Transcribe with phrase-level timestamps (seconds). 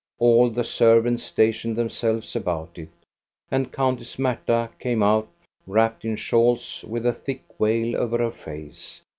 [0.17, 2.89] All the servants stationed themselves about it,
[3.51, 5.27] and Countess Marta came out
[5.67, 9.01] wrapped in shawls with a thick veil over her face.